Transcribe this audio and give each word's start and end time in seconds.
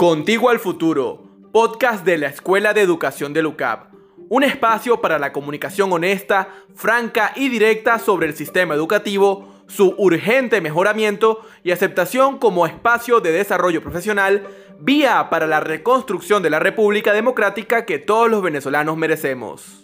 Contigo 0.00 0.48
al 0.48 0.60
Futuro, 0.60 1.24
podcast 1.52 2.06
de 2.06 2.16
la 2.16 2.28
Escuela 2.28 2.72
de 2.72 2.80
Educación 2.80 3.34
de 3.34 3.42
LUCAP. 3.42 3.92
Un 4.30 4.44
espacio 4.44 5.02
para 5.02 5.18
la 5.18 5.30
comunicación 5.30 5.92
honesta, 5.92 6.48
franca 6.74 7.34
y 7.36 7.50
directa 7.50 7.98
sobre 7.98 8.26
el 8.26 8.34
sistema 8.34 8.74
educativo, 8.74 9.52
su 9.66 9.94
urgente 9.98 10.62
mejoramiento 10.62 11.42
y 11.64 11.72
aceptación 11.72 12.38
como 12.38 12.64
espacio 12.66 13.20
de 13.20 13.32
desarrollo 13.32 13.82
profesional, 13.82 14.48
vía 14.78 15.28
para 15.28 15.46
la 15.46 15.60
reconstrucción 15.60 16.42
de 16.42 16.48
la 16.48 16.60
República 16.60 17.12
Democrática 17.12 17.84
que 17.84 17.98
todos 17.98 18.30
los 18.30 18.40
venezolanos 18.42 18.96
merecemos. 18.96 19.79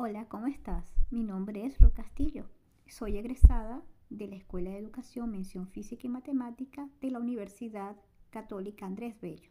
Hola, 0.00 0.26
¿cómo 0.28 0.46
estás? 0.46 0.94
Mi 1.10 1.24
nombre 1.24 1.66
es 1.66 1.80
Ro 1.80 1.92
Castillo. 1.92 2.44
Soy 2.86 3.16
egresada 3.16 3.82
de 4.10 4.28
la 4.28 4.36
Escuela 4.36 4.70
de 4.70 4.78
Educación 4.78 5.32
Mención 5.32 5.66
Física 5.66 6.06
y 6.06 6.08
Matemática 6.08 6.88
de 7.00 7.10
la 7.10 7.18
Universidad 7.18 7.96
Católica 8.30 8.86
Andrés 8.86 9.20
Bello. 9.20 9.50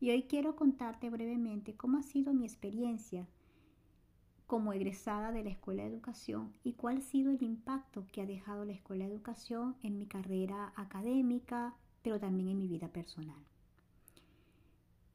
Y 0.00 0.10
hoy 0.10 0.24
quiero 0.24 0.54
contarte 0.54 1.08
brevemente 1.08 1.74
cómo 1.74 1.96
ha 1.96 2.02
sido 2.02 2.34
mi 2.34 2.44
experiencia 2.44 3.26
como 4.46 4.74
egresada 4.74 5.32
de 5.32 5.42
la 5.42 5.48
Escuela 5.48 5.82
de 5.82 5.88
Educación 5.88 6.52
y 6.62 6.74
cuál 6.74 6.98
ha 6.98 7.00
sido 7.00 7.30
el 7.30 7.42
impacto 7.42 8.06
que 8.12 8.20
ha 8.20 8.26
dejado 8.26 8.66
la 8.66 8.74
Escuela 8.74 9.06
de 9.06 9.12
Educación 9.12 9.76
en 9.82 9.96
mi 9.96 10.04
carrera 10.04 10.74
académica, 10.76 11.74
pero 12.02 12.20
también 12.20 12.48
en 12.48 12.58
mi 12.58 12.68
vida 12.68 12.88
personal. 12.88 13.42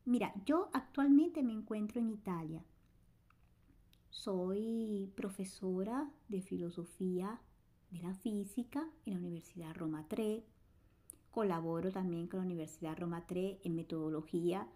Mira, 0.05 0.33
yo 0.43 0.71
actualmente 0.73 1.43
me 1.43 1.53
encuentro 1.53 2.01
en 2.01 2.09
Italia 2.09 2.63
soy 4.13 5.11
profesora 5.15 6.09
de 6.29 6.41
filosofía 6.41 7.41
de 7.89 8.01
la 8.03 8.13
física 8.13 8.87
en 9.05 9.13
la 9.13 9.19
Universidad 9.19 9.75
Roma 9.75 10.05
3. 10.07 10.43
Colaboro 11.31 11.91
también 11.91 12.27
con 12.27 12.39
la 12.39 12.45
Universidad 12.45 12.97
Roma 12.97 13.25
3 13.25 13.57
en 13.63 13.75
metodología 13.75 14.67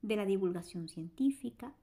de 0.00 0.16
la 0.16 0.24
divulgación 0.24 0.88
científica. 0.88 1.74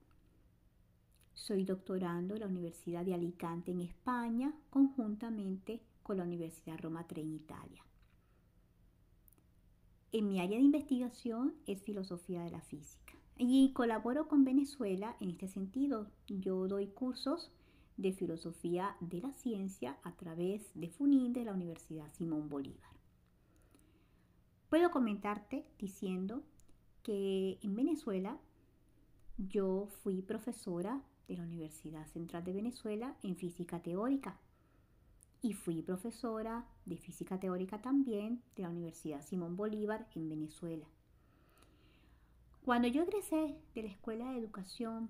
Soy 1.36 1.64
doctorando 1.64 2.33
en 2.33 2.41
la 2.41 2.47
Universidad 2.47 3.05
de 3.05 3.14
Alicante 3.14 3.71
en 3.71 3.81
España, 3.81 4.52
conjuntamente 4.71 5.83
con 6.02 6.17
la 6.17 6.23
Universidad 6.23 6.80
Roma 6.80 7.05
3 7.08 7.23
en 7.23 7.33
Italia. 7.36 7.83
En 10.11 10.27
mi 10.27 10.39
área 10.39 10.58
de 10.58 10.64
investigación 10.64 11.53
es 11.67 11.83
filosofía 11.83 12.42
de 12.42 12.49
la 12.49 12.61
física. 12.61 13.16
Y 13.39 13.71
colaboro 13.73 14.27
con 14.27 14.43
Venezuela 14.43 15.16
en 15.19 15.30
este 15.30 15.47
sentido. 15.47 16.07
Yo 16.27 16.67
doy 16.67 16.88
cursos 16.88 17.52
de 17.95 18.11
filosofía 18.11 18.97
de 18.99 19.21
la 19.21 19.31
ciencia 19.33 19.97
a 20.03 20.16
través 20.16 20.71
de 20.73 20.89
FUNIN 20.89 21.33
de 21.33 21.45
la 21.45 21.53
Universidad 21.53 22.11
Simón 22.13 22.49
Bolívar. 22.49 22.89
Puedo 24.69 24.89
comentarte 24.89 25.65
diciendo 25.77 26.41
que 27.03 27.59
en 27.61 27.75
Venezuela 27.75 28.39
yo 29.38 29.88
fui 30.02 30.23
profesora 30.23 31.03
de 31.27 31.38
la 31.38 31.43
Universidad 31.43 32.08
Central 32.08 32.43
de 32.43 32.53
Venezuela 32.53 33.15
en 33.21 33.35
física 33.35 33.83
teórica 33.83 34.39
y 35.43 35.53
fui 35.53 35.83
profesora 35.83 36.65
de 36.85 36.97
física 36.97 37.39
teórica 37.39 37.81
también 37.83 38.41
de 38.55 38.63
la 38.63 38.69
Universidad 38.69 39.21
Simón 39.21 39.55
Bolívar 39.55 40.08
en 40.15 40.27
Venezuela. 40.27 40.88
Cuando 42.67 42.89
yo 42.89 43.03
egresé 43.03 43.55
de 43.75 43.83
la 43.83 43.87
Escuela 43.87 44.29
de 44.29 44.39
Educación, 44.39 45.07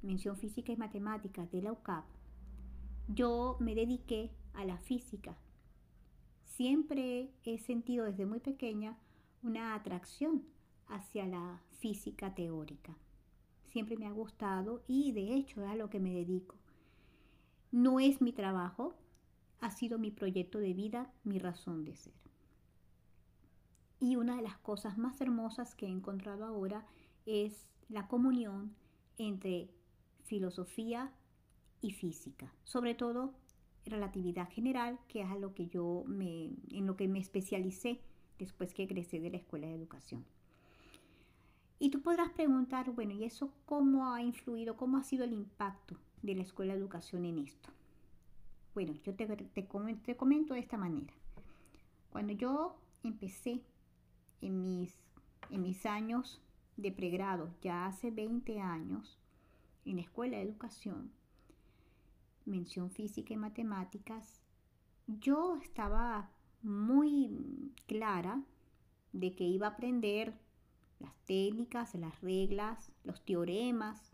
Mención 0.00 0.38
Física 0.38 0.72
y 0.72 0.76
Matemáticas 0.78 1.52
de 1.52 1.60
la 1.60 1.70
UCAP, 1.70 2.06
yo 3.08 3.58
me 3.60 3.74
dediqué 3.74 4.30
a 4.54 4.64
la 4.64 4.78
física. 4.78 5.36
Siempre 6.46 7.30
he 7.44 7.58
sentido 7.58 8.06
desde 8.06 8.24
muy 8.24 8.40
pequeña 8.40 8.96
una 9.42 9.74
atracción 9.74 10.46
hacia 10.88 11.26
la 11.26 11.60
física 11.78 12.34
teórica. 12.34 12.96
Siempre 13.66 13.98
me 13.98 14.06
ha 14.06 14.12
gustado 14.12 14.82
y 14.88 15.12
de 15.12 15.34
hecho 15.34 15.62
es 15.62 15.68
a 15.68 15.76
lo 15.76 15.90
que 15.90 16.00
me 16.00 16.14
dedico. 16.14 16.56
No 17.70 18.00
es 18.00 18.22
mi 18.22 18.32
trabajo, 18.32 18.94
ha 19.60 19.72
sido 19.72 19.98
mi 19.98 20.10
proyecto 20.10 20.58
de 20.58 20.72
vida, 20.72 21.12
mi 21.22 21.38
razón 21.38 21.84
de 21.84 21.96
ser. 21.96 22.31
Y 24.02 24.16
una 24.16 24.34
de 24.34 24.42
las 24.42 24.58
cosas 24.58 24.98
más 24.98 25.20
hermosas 25.20 25.76
que 25.76 25.86
he 25.86 25.88
encontrado 25.88 26.44
ahora 26.44 26.84
es 27.24 27.70
la 27.88 28.08
comunión 28.08 28.74
entre 29.16 29.70
filosofía 30.24 31.12
y 31.80 31.92
física, 31.92 32.52
sobre 32.64 32.96
todo 32.96 33.32
relatividad 33.86 34.50
general, 34.50 34.98
que 35.06 35.20
es 35.20 35.30
a 35.30 35.36
lo 35.36 35.54
que 35.54 35.68
yo 35.68 36.02
me, 36.08 36.50
en 36.72 36.84
lo 36.84 36.96
que 36.96 37.06
me 37.06 37.20
especialicé 37.20 38.00
después 38.40 38.74
que 38.74 38.82
egresé 38.82 39.20
de 39.20 39.30
la 39.30 39.36
Escuela 39.36 39.68
de 39.68 39.74
Educación. 39.74 40.24
Y 41.78 41.90
tú 41.90 42.02
podrás 42.02 42.32
preguntar, 42.32 42.90
bueno, 42.90 43.12
¿y 43.12 43.22
eso 43.22 43.52
cómo 43.66 44.12
ha 44.12 44.20
influido, 44.20 44.76
cómo 44.76 44.98
ha 44.98 45.04
sido 45.04 45.22
el 45.22 45.32
impacto 45.32 45.96
de 46.22 46.34
la 46.34 46.42
Escuela 46.42 46.72
de 46.72 46.80
Educación 46.80 47.24
en 47.24 47.38
esto? 47.38 47.70
Bueno, 48.74 48.94
yo 49.04 49.14
te, 49.14 49.28
te, 49.28 49.62
te 49.94 50.16
comento 50.16 50.54
de 50.54 50.60
esta 50.60 50.76
manera. 50.76 51.14
Cuando 52.10 52.32
yo 52.32 52.74
empecé 53.04 53.62
en 54.42 54.62
mis, 54.62 54.94
en 55.50 55.62
mis 55.62 55.86
años 55.86 56.40
de 56.76 56.92
pregrado, 56.92 57.54
ya 57.62 57.86
hace 57.86 58.10
20 58.10 58.60
años, 58.60 59.18
en 59.84 59.96
la 59.96 60.02
escuela 60.02 60.36
de 60.36 60.42
educación, 60.42 61.10
mención 62.44 62.90
física 62.90 63.32
y 63.32 63.36
matemáticas, 63.36 64.42
yo 65.06 65.56
estaba 65.56 66.30
muy 66.62 67.72
clara 67.86 68.42
de 69.12 69.34
que 69.34 69.44
iba 69.44 69.66
a 69.66 69.70
aprender 69.70 70.34
las 71.00 71.14
técnicas, 71.24 71.94
las 71.94 72.20
reglas, 72.20 72.92
los 73.04 73.24
teoremas, 73.24 74.12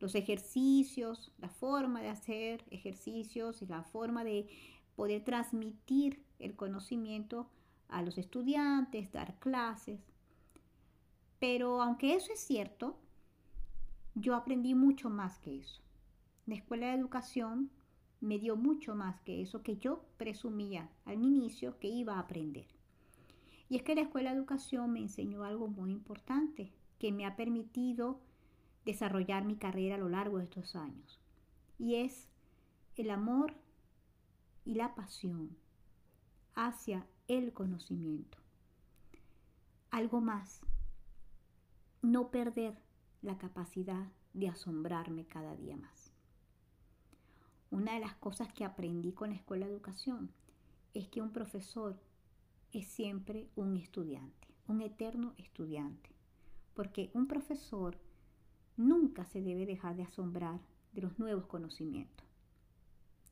los 0.00 0.14
ejercicios, 0.16 1.32
la 1.38 1.48
forma 1.48 2.02
de 2.02 2.08
hacer 2.08 2.64
ejercicios 2.70 3.62
y 3.62 3.66
la 3.66 3.84
forma 3.84 4.24
de 4.24 4.48
poder 4.96 5.24
transmitir 5.24 6.22
el 6.40 6.56
conocimiento 6.56 7.48
a 7.92 8.02
los 8.02 8.18
estudiantes, 8.18 9.12
dar 9.12 9.38
clases. 9.38 10.00
Pero 11.38 11.82
aunque 11.82 12.14
eso 12.14 12.32
es 12.32 12.40
cierto, 12.40 12.98
yo 14.14 14.34
aprendí 14.34 14.74
mucho 14.74 15.10
más 15.10 15.38
que 15.38 15.58
eso. 15.58 15.82
La 16.46 16.54
escuela 16.54 16.88
de 16.88 16.94
educación 16.94 17.70
me 18.20 18.38
dio 18.38 18.56
mucho 18.56 18.94
más 18.94 19.20
que 19.22 19.42
eso 19.42 19.62
que 19.62 19.76
yo 19.76 20.04
presumía 20.16 20.88
al 21.04 21.22
inicio 21.22 21.78
que 21.78 21.88
iba 21.88 22.14
a 22.14 22.20
aprender. 22.20 22.66
Y 23.68 23.76
es 23.76 23.82
que 23.82 23.94
la 23.94 24.02
escuela 24.02 24.30
de 24.30 24.36
educación 24.36 24.92
me 24.92 25.00
enseñó 25.00 25.44
algo 25.44 25.66
muy 25.66 25.90
importante 25.90 26.72
que 26.98 27.10
me 27.10 27.26
ha 27.26 27.36
permitido 27.36 28.20
desarrollar 28.84 29.44
mi 29.44 29.56
carrera 29.56 29.96
a 29.96 29.98
lo 29.98 30.08
largo 30.08 30.38
de 30.38 30.44
estos 30.44 30.76
años. 30.76 31.20
Y 31.78 31.96
es 31.96 32.28
el 32.96 33.10
amor 33.10 33.54
y 34.64 34.74
la 34.74 34.94
pasión 34.94 35.56
hacia 36.54 37.06
el 37.28 37.52
conocimiento. 37.52 38.38
Algo 39.90 40.20
más, 40.20 40.60
no 42.02 42.30
perder 42.30 42.76
la 43.20 43.38
capacidad 43.38 44.10
de 44.32 44.48
asombrarme 44.48 45.26
cada 45.26 45.54
día 45.54 45.76
más. 45.76 46.12
Una 47.70 47.94
de 47.94 48.00
las 48.00 48.14
cosas 48.16 48.52
que 48.52 48.64
aprendí 48.64 49.12
con 49.12 49.30
la 49.30 49.36
escuela 49.36 49.66
de 49.66 49.72
educación 49.72 50.30
es 50.94 51.08
que 51.08 51.22
un 51.22 51.30
profesor 51.30 51.98
es 52.72 52.86
siempre 52.86 53.48
un 53.54 53.76
estudiante, 53.76 54.48
un 54.66 54.82
eterno 54.82 55.34
estudiante, 55.38 56.10
porque 56.74 57.10
un 57.14 57.26
profesor 57.26 57.96
nunca 58.76 59.24
se 59.24 59.42
debe 59.42 59.66
dejar 59.66 59.96
de 59.96 60.02
asombrar 60.02 60.60
de 60.92 61.02
los 61.02 61.18
nuevos 61.18 61.46
conocimientos. 61.46 62.26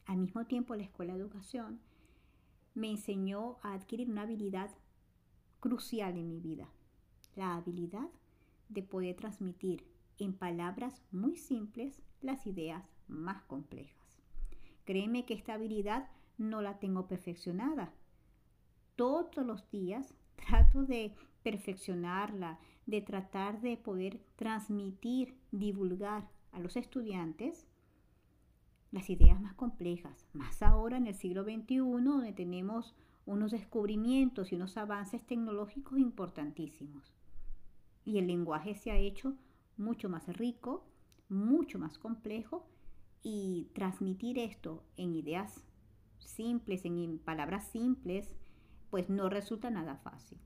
Al 0.07 0.19
mismo 0.19 0.45
tiempo, 0.47 0.75
la 0.75 0.85
escuela 0.85 1.15
de 1.15 1.21
educación 1.21 1.81
me 2.75 2.91
enseñó 2.91 3.59
a 3.63 3.75
adquirir 3.75 4.11
una 4.11 4.23
habilidad 4.23 4.71
crucial 5.61 6.17
en 6.17 6.29
mi 6.29 6.41
vida, 6.41 6.69
la 7.37 7.57
habilidad 7.57 8.09
de 8.69 8.83
poder 8.83 9.17
transmitir 9.17 9.85
en 10.19 10.33
palabras 10.35 11.03
muy 11.11 11.37
simples 11.37 12.03
las 12.21 12.47
ideas 12.47 12.85
más 13.09 13.43
complejas. 13.43 14.23
Créeme 14.85 15.25
que 15.25 15.35
esta 15.35 15.55
habilidad 15.55 16.09
no 16.39 16.63
la 16.63 16.79
tengo 16.79 17.07
perfeccionada. 17.07 17.93
Todos 18.97 19.45
los 19.47 19.71
días 19.71 20.15
trato 20.37 20.85
de 20.85 21.15
perfeccionarla, 21.43 22.59
de 22.87 23.01
tratar 23.01 23.61
de 23.61 23.77
poder 23.77 24.21
transmitir, 24.37 25.39
divulgar 25.53 26.29
a 26.53 26.61
los 26.61 26.77
estudiantes 26.77 27.67
las 28.93 29.09
ideas 29.11 29.41
más 29.41 29.55
complejas, 29.55 30.27
más 30.33 30.63
ahora 30.63 30.97
en 30.97 31.07
el 31.07 31.15
siglo 31.15 31.45
XXI, 31.45 31.77
donde 31.77 32.33
tenemos 32.33 32.95
unos 33.27 33.53
descubrimientos 33.53 34.53
y 34.53 34.57
unos 34.57 34.77
avances 34.77 35.25
tecnológicos 35.25 35.99
importantísimos. 35.99 37.13
Y 38.05 38.19
el 38.19 38.27
lenguaje 38.27 38.75
se 38.75 38.91
ha 38.91 38.97
hecho 38.97 39.37
mucho 39.77 40.09
más 40.09 40.27
rico, 40.37 40.85
mucho 41.29 41.79
más 41.79 41.99
complejo 41.99 42.67
y 43.23 43.69
transmitir 43.75 44.39
esto 44.39 44.83
en 44.97 45.15
ideas 45.15 45.65
simples, 46.19 46.85
en 46.85 47.19
palabras 47.19 47.69
simples, 47.69 48.35
pues 48.91 49.09
no 49.09 49.29
resulta 49.29 49.71
nada 49.71 49.97
fácil. 49.97 50.39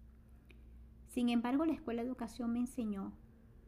Sin 1.08 1.28
embargo, 1.28 1.64
la 1.64 1.72
escuela 1.72 2.02
de 2.02 2.08
educación 2.08 2.52
me 2.52 2.58
enseñó 2.58 3.12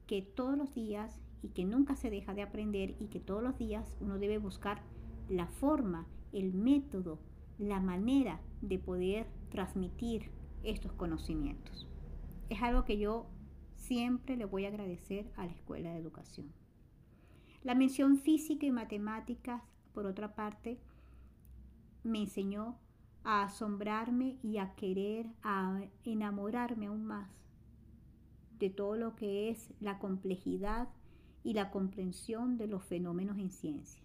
que 0.06 0.22
todos 0.22 0.58
los 0.58 0.74
días 0.74 1.20
y 1.42 1.48
que 1.48 1.64
nunca 1.64 1.96
se 1.96 2.10
deja 2.10 2.34
de 2.34 2.42
aprender 2.42 2.96
y 3.00 3.06
que 3.06 3.20
todos 3.20 3.42
los 3.42 3.58
días 3.58 3.96
uno 4.00 4.18
debe 4.18 4.38
buscar 4.38 4.82
la 5.28 5.46
forma, 5.46 6.06
el 6.32 6.52
método, 6.52 7.18
la 7.58 7.80
manera 7.80 8.40
de 8.62 8.78
poder 8.78 9.26
transmitir 9.50 10.30
estos 10.62 10.92
conocimientos. 10.92 11.88
Es 12.48 12.62
algo 12.62 12.84
que 12.84 12.98
yo 12.98 13.26
siempre 13.74 14.36
le 14.36 14.44
voy 14.44 14.64
a 14.64 14.68
agradecer 14.68 15.30
a 15.36 15.46
la 15.46 15.52
escuela 15.52 15.92
de 15.92 15.98
educación. 15.98 16.52
La 17.62 17.74
mención 17.74 18.18
física 18.18 18.66
y 18.66 18.70
matemáticas, 18.70 19.62
por 19.92 20.06
otra 20.06 20.34
parte, 20.34 20.78
me 22.04 22.20
enseñó 22.20 22.78
a 23.24 23.42
asombrarme 23.42 24.38
y 24.42 24.58
a 24.58 24.74
querer, 24.74 25.26
a 25.42 25.80
enamorarme 26.04 26.86
aún 26.86 27.04
más 27.04 27.28
de 28.58 28.70
todo 28.70 28.96
lo 28.96 29.16
que 29.16 29.50
es 29.50 29.72
la 29.80 29.98
complejidad 29.98 30.88
y 31.46 31.52
la 31.52 31.70
comprensión 31.70 32.58
de 32.58 32.66
los 32.66 32.84
fenómenos 32.84 33.38
en 33.38 33.52
ciencia. 33.52 34.02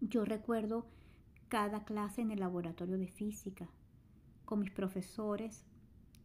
Yo 0.00 0.24
recuerdo 0.24 0.86
cada 1.48 1.84
clase 1.84 2.22
en 2.22 2.30
el 2.30 2.40
laboratorio 2.40 2.96
de 2.96 3.08
física 3.08 3.68
con 4.46 4.60
mis 4.60 4.70
profesores, 4.70 5.66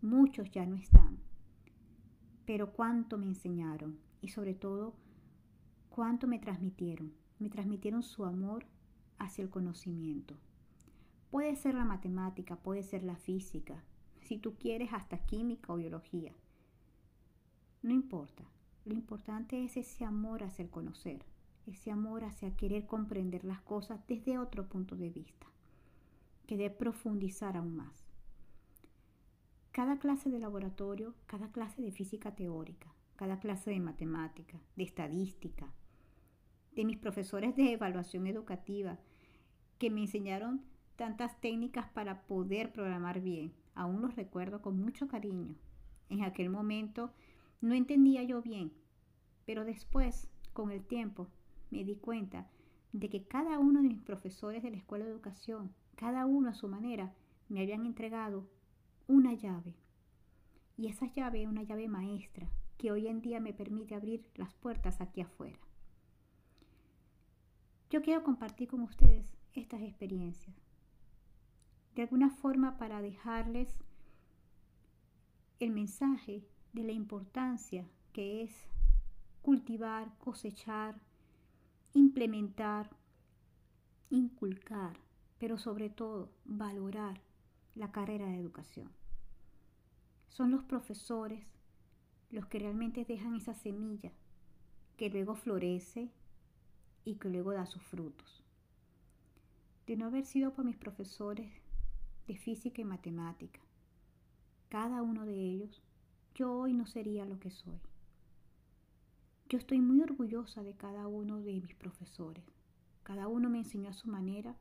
muchos 0.02 0.50
ya 0.52 0.66
no 0.66 0.78
están, 0.78 1.20
pero 2.46 2.72
cuánto 2.72 3.18
me 3.18 3.26
enseñaron 3.26 4.00
y 4.22 4.30
sobre 4.30 4.54
todo 4.54 4.96
cuánto 5.90 6.28
me 6.28 6.40
transmitieron. 6.40 7.12
Me 7.40 7.50
transmitieron 7.50 8.04
su 8.04 8.24
amor 8.24 8.66
hacia 9.18 9.44
el 9.44 9.50
conocimiento. 9.50 10.38
Puede 11.30 11.58
ser 11.58 11.76
la 11.76 11.84
matemática, 11.84 12.56
puede 12.56 12.84
ser 12.84 13.04
la 13.04 13.18
física, 13.18 13.84
si 14.22 14.38
tú 14.38 14.56
quieres 14.56 14.94
hasta 14.94 15.18
química 15.18 15.74
o 15.74 15.76
biología. 15.76 16.32
No 17.82 17.92
importa. 17.92 18.46
Lo 18.86 18.94
importante 18.94 19.64
es 19.64 19.78
ese 19.78 20.04
amor 20.04 20.44
hacia 20.44 20.64
el 20.64 20.70
conocer, 20.70 21.24
ese 21.68 21.92
amor 21.92 22.26
hacia 22.26 22.56
querer 22.56 22.86
comprender 22.86 23.46
las 23.46 23.62
cosas 23.62 24.06
desde 24.08 24.38
otro 24.38 24.68
punto 24.68 24.98
de 24.98 25.10
vista, 25.10 25.48
querer 26.46 26.76
profundizar 26.76 27.56
aún 27.56 27.76
más. 27.78 28.04
Cada 29.72 29.98
clase 30.00 30.30
de 30.30 30.40
laboratorio, 30.40 31.16
cada 31.26 31.52
clase 31.52 31.82
de 31.82 31.92
física 31.92 32.36
teórica, 32.36 32.94
cada 33.16 33.40
clase 33.40 33.72
de 33.72 33.80
matemática, 33.80 34.60
de 34.76 34.84
estadística, 34.84 35.72
de 36.76 36.86
mis 36.86 36.98
profesores 36.98 37.56
de 37.56 37.72
evaluación 37.72 38.28
educativa, 38.28 39.00
que 39.78 39.90
me 39.90 40.02
enseñaron 40.02 40.62
tantas 40.96 41.40
técnicas 41.40 41.88
para 41.90 42.24
poder 42.24 42.72
programar 42.72 43.22
bien. 43.22 43.54
Aún 43.76 44.02
los 44.02 44.16
recuerdo 44.16 44.62
con 44.62 44.80
mucho 44.80 45.08
cariño. 45.08 45.56
En 46.10 46.24
aquel 46.24 46.50
momento 46.50 47.12
no 47.64 47.74
entendía 47.74 48.24
yo 48.24 48.42
bien, 48.42 48.74
pero 49.46 49.64
después, 49.64 50.30
con 50.52 50.70
el 50.70 50.84
tiempo, 50.84 51.30
me 51.72 51.86
di 51.86 51.96
cuenta 51.96 52.50
de 52.92 53.10
que 53.10 53.24
cada 53.24 53.58
uno 53.58 53.82
de 53.82 53.88
mis 53.88 54.02
profesores 54.02 54.62
de 54.62 54.72
la 54.72 54.78
escuela 54.78 55.06
de 55.06 55.12
educación, 55.12 55.74
cada 55.96 56.26
uno 56.26 56.50
a 56.50 56.54
su 56.54 56.68
manera, 56.68 57.14
me 57.48 57.62
habían 57.62 57.86
entregado 57.86 58.50
una 59.08 59.34
llave. 59.34 59.76
Y 60.76 60.88
esa 60.88 61.08
llave 61.08 61.44
es 61.44 61.48
una 61.48 61.64
llave 61.64 61.88
maestra 61.88 62.50
que 62.78 62.92
hoy 62.92 63.08
en 63.08 63.22
día 63.22 63.40
me 63.40 63.54
permite 63.54 63.96
abrir 63.96 64.30
las 64.36 64.54
puertas 64.56 65.00
aquí 65.00 65.22
afuera. 65.22 65.60
Yo 67.90 68.02
quiero 68.02 68.24
compartir 68.24 68.68
con 68.68 68.82
ustedes 68.82 69.34
estas 69.54 69.82
experiencias 69.82 70.54
de 71.96 72.02
alguna 72.02 72.30
forma 72.30 72.78
para 72.78 73.02
dejarles 73.02 73.80
el 75.60 75.72
mensaje 75.72 76.44
de 76.74 76.84
la 76.84 76.92
importancia 76.92 77.88
que 78.12 78.44
es 78.44 78.52
cultivar, 79.42 80.18
cosechar, 80.18 81.00
implementar, 81.94 82.90
inculcar, 84.10 84.98
pero 85.40 85.58
sobre 85.58 85.90
todo 85.90 86.30
valorar 86.46 87.22
la 87.76 87.92
carrera 87.92 88.26
de 88.26 88.40
educación. 88.40 88.90
Son 90.30 90.52
los 90.52 90.64
profesores 90.64 91.46
los 92.32 92.48
que 92.48 92.60
realmente 92.60 93.06
dejan 93.06 93.36
esa 93.36 93.54
semilla 93.54 94.12
que 94.98 95.10
luego 95.10 95.36
florece 95.36 96.10
y 97.06 97.16
que 97.16 97.30
luego 97.30 97.54
da 97.54 97.66
sus 97.66 97.84
frutos. 97.84 98.44
De 99.86 99.98
no 99.98 100.08
haber 100.08 100.26
sido 100.26 100.54
por 100.54 100.66
mis 100.66 100.78
profesores 100.78 101.52
de 102.28 102.38
física 102.38 102.82
y 102.82 102.86
matemática. 102.86 103.60
Cada 104.70 105.02
uno 105.02 105.26
de 105.26 105.36
ellos, 105.36 105.84
yo 106.36 106.52
hoy 106.52 106.74
no 106.74 106.86
sería 106.86 107.26
lo 107.26 107.40
que 107.40 107.52
soy. 107.52 107.80
Yo 109.50 109.58
estoy 109.58 109.82
muy 109.82 110.02
orgullosa 110.02 110.64
de 110.64 110.74
cada 110.74 111.08
uno 111.08 111.40
de 111.42 111.62
mis 111.62 111.76
profesores. 111.76 112.44
Cada 113.04 113.28
uno 113.28 113.50
me 113.50 113.60
enseñó 113.60 113.90
a 113.90 113.94
su 113.94 114.08
manera 114.08 114.56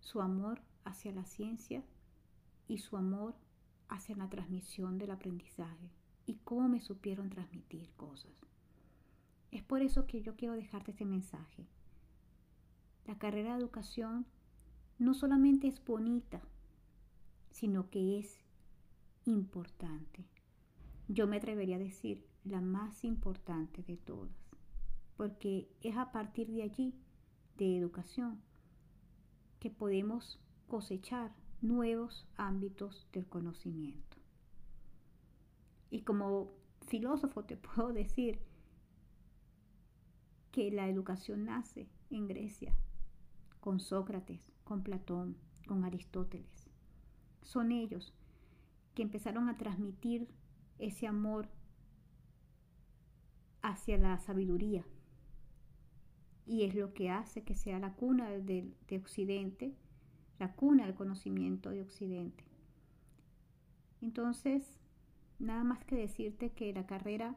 su 0.00 0.20
amor 0.20 0.60
hacia 0.84 1.12
la 1.12 1.24
ciencia 1.24 1.82
y 2.68 2.78
su 2.78 2.96
amor 2.96 3.34
hacia 3.88 4.16
la 4.16 4.28
transmisión 4.28 4.98
del 4.98 5.10
aprendizaje 5.10 5.90
y 6.26 6.34
cómo 6.44 6.68
me 6.68 6.80
supieron 6.80 7.30
transmitir 7.30 7.90
cosas. 7.96 8.32
Es 9.50 9.62
por 9.62 9.80
eso 9.80 10.06
que 10.06 10.20
yo 10.20 10.36
quiero 10.36 10.54
dejarte 10.54 10.90
este 10.90 11.06
mensaje. 11.06 11.66
La 13.06 13.16
carrera 13.16 13.54
de 13.54 13.60
educación 13.60 14.26
no 14.98 15.14
solamente 15.14 15.68
es 15.68 15.82
bonita, 15.84 16.42
sino 17.52 17.88
que 17.88 18.18
es 18.18 18.40
importante. 19.26 20.24
Yo 21.08 21.26
me 21.26 21.36
atrevería 21.36 21.76
a 21.76 21.80
decir 21.80 22.26
la 22.44 22.60
más 22.60 23.04
importante 23.04 23.82
de 23.82 23.96
todas, 23.96 24.36
porque 25.16 25.68
es 25.82 25.96
a 25.96 26.12
partir 26.12 26.50
de 26.50 26.62
allí, 26.62 26.94
de 27.56 27.76
educación, 27.76 28.40
que 29.60 29.70
podemos 29.70 30.38
cosechar 30.68 31.34
nuevos 31.60 32.26
ámbitos 32.36 33.08
del 33.12 33.26
conocimiento. 33.26 34.16
Y 35.90 36.02
como 36.02 36.52
filósofo 36.86 37.44
te 37.44 37.56
puedo 37.56 37.92
decir 37.92 38.40
que 40.52 40.70
la 40.70 40.88
educación 40.88 41.44
nace 41.44 41.88
en 42.10 42.26
Grecia, 42.28 42.74
con 43.60 43.80
Sócrates, 43.80 44.52
con 44.64 44.82
Platón, 44.82 45.36
con 45.66 45.84
Aristóteles. 45.84 46.70
Son 47.42 47.72
ellos 47.72 48.14
que 48.96 49.02
empezaron 49.02 49.50
a 49.50 49.58
transmitir 49.58 50.26
ese 50.78 51.06
amor 51.06 51.48
hacia 53.60 53.98
la 53.98 54.18
sabiduría. 54.18 54.86
Y 56.46 56.62
es 56.62 56.74
lo 56.74 56.94
que 56.94 57.10
hace 57.10 57.44
que 57.44 57.54
sea 57.54 57.78
la 57.78 57.92
cuna 57.92 58.30
de, 58.30 58.72
de 58.88 58.96
Occidente, 58.96 59.76
la 60.38 60.54
cuna 60.54 60.86
del 60.86 60.94
conocimiento 60.94 61.70
de 61.70 61.82
Occidente. 61.82 62.44
Entonces, 64.00 64.80
nada 65.38 65.62
más 65.62 65.84
que 65.84 65.96
decirte 65.96 66.52
que 66.52 66.72
la 66.72 66.86
carrera 66.86 67.36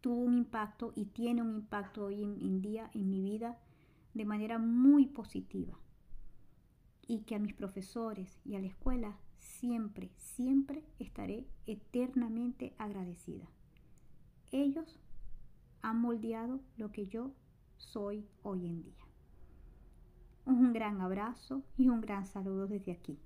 tuvo 0.00 0.22
un 0.22 0.38
impacto 0.38 0.92
y 0.96 1.04
tiene 1.06 1.42
un 1.42 1.50
impacto 1.50 2.06
hoy 2.06 2.22
en 2.22 2.62
día 2.62 2.90
en 2.94 3.10
mi 3.10 3.20
vida 3.20 3.58
de 4.14 4.24
manera 4.24 4.58
muy 4.58 5.06
positiva 5.06 5.78
y 7.06 7.24
que 7.24 7.34
a 7.34 7.38
mis 7.38 7.52
profesores 7.52 8.40
y 8.44 8.54
a 8.54 8.60
la 8.60 8.68
escuela 8.68 9.18
siempre, 9.38 10.10
siempre 10.16 10.82
estaré 10.98 11.46
eternamente 11.66 12.74
agradecida. 12.78 13.46
Ellos 14.52 14.98
han 15.82 16.00
moldeado 16.00 16.60
lo 16.76 16.92
que 16.92 17.06
yo 17.06 17.32
soy 17.76 18.26
hoy 18.42 18.66
en 18.66 18.82
día. 18.82 19.04
Un 20.44 20.72
gran 20.72 21.00
abrazo 21.00 21.62
y 21.76 21.88
un 21.88 22.00
gran 22.00 22.26
saludo 22.26 22.66
desde 22.66 22.92
aquí. 22.92 23.18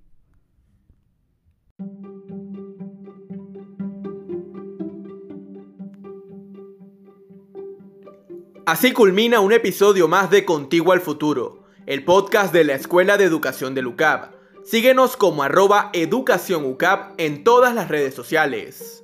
Así 8.66 8.92
culmina 8.92 9.40
un 9.40 9.52
episodio 9.52 10.06
más 10.06 10.30
de 10.30 10.44
Contigo 10.44 10.92
al 10.92 11.00
Futuro, 11.00 11.64
el 11.86 12.04
podcast 12.04 12.52
de 12.52 12.62
la 12.62 12.74
Escuela 12.74 13.16
de 13.16 13.24
Educación 13.24 13.74
de 13.74 13.82
LUCAB. 13.82 14.39
Síguenos 14.64 15.16
como 15.16 15.42
arroba 15.42 15.90
educación 15.92 16.64
en 17.18 17.44
todas 17.44 17.74
las 17.74 17.88
redes 17.88 18.14
sociales. 18.14 18.99